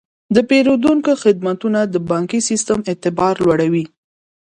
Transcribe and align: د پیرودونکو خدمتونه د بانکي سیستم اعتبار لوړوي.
د 0.35 0.37
پیرودونکو 0.49 1.11
خدمتونه 1.23 1.79
د 1.93 1.95
بانکي 2.09 2.39
سیستم 2.49 2.79
اعتبار 2.89 3.33
لوړوي. 3.43 3.85